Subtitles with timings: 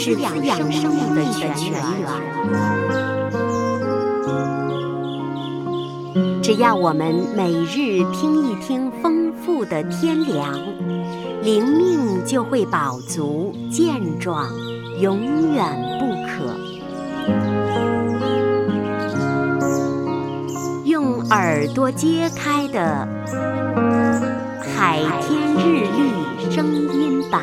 [0.00, 1.78] 是滋养生命的泉源。
[6.42, 10.58] 只要我们每日听一听丰富的天粮，
[11.42, 14.48] 灵命就会饱足健壮，
[14.98, 15.66] 永远
[15.98, 16.56] 不渴。
[20.86, 23.06] 用耳朵揭开的
[24.74, 27.42] 《海天日历》声音版。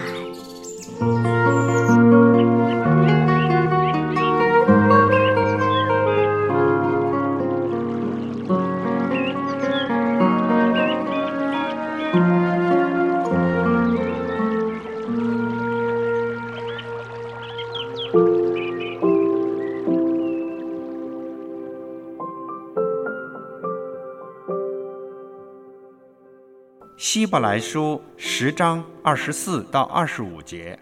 [26.97, 30.79] 希伯来书十章二十四到二十五节，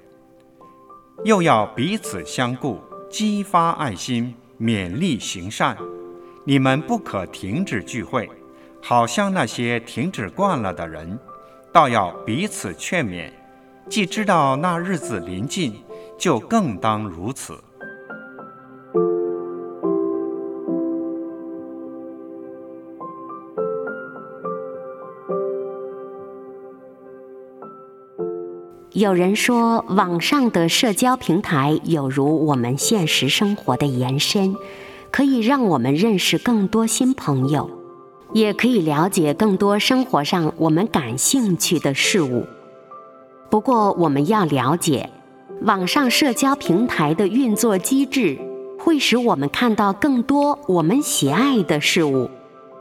[1.23, 5.77] 又要彼此相顾，激发爱心，勉励行善。
[6.43, 8.29] 你们不可停止聚会，
[8.81, 11.17] 好像那些停止惯了的人，
[11.71, 13.31] 倒要彼此劝勉。
[13.89, 15.75] 既知道那日子临近，
[16.17, 17.53] 就更当如此。
[28.91, 34.55] 有人说，网上的社交平台有如我们现实生活的延伸，
[35.11, 37.69] 可以让我们认识更多新朋友，
[38.31, 42.45] 也可以了解更多生活上我们感兴趣的事物。
[43.49, 45.09] 不过，我们要了解，
[45.61, 48.37] 网上社交平台的运作机制
[48.77, 52.29] 会使我们看到更多我们喜爱的事物，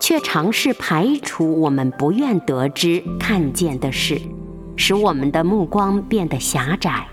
[0.00, 4.20] 却尝试排除我们不愿得知、看见的事。
[4.76, 7.06] 使我们的目光变得狭窄。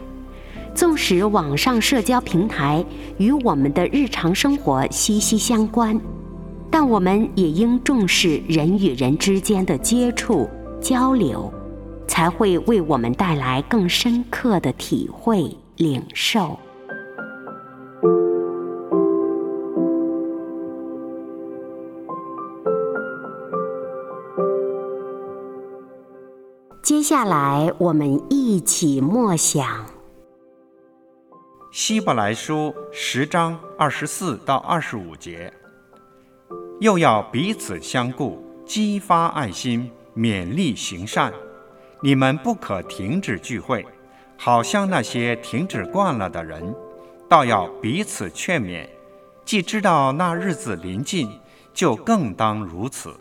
[0.74, 2.84] 纵使网上社交平台
[3.18, 6.00] 与我们的日常生活息息相关，
[6.72, 10.50] 但我们也应重视人与人之间的接触
[10.82, 11.54] 交流，
[12.08, 16.60] 才会为我们带来更深刻的体会领受。
[26.84, 29.86] 接下来，我们一起默想
[31.72, 32.54] 《希伯来书》
[32.92, 35.52] 十章二十四到二十五节，
[36.80, 41.32] 又要彼此相顾，激发爱心，勉励行善。
[42.04, 43.86] 你们不可停止聚会，
[44.36, 46.74] 好像那些停止惯了的人，
[47.30, 48.88] 倒要彼此劝勉。
[49.46, 51.30] 既知道那日子临近，
[51.76, 53.14] 就更当如此。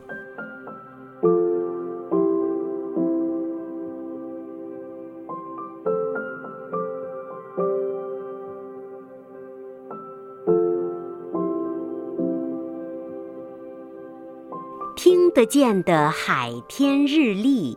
[14.96, 17.76] 听得见的海天日历，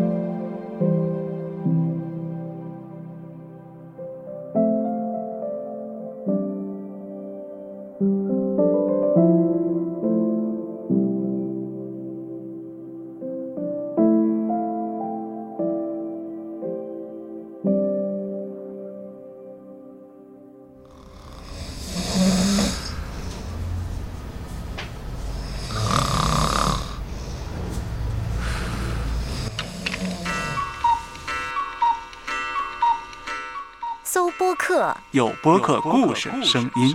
[34.13, 36.93] 搜播客，有播客故事声音。